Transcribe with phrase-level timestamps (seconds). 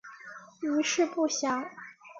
[0.61, 1.63] 余事不详。